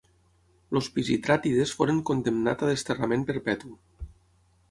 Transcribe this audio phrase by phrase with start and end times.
[0.77, 3.73] Els Pisistràtides foren condemnat a desterrament perpetu.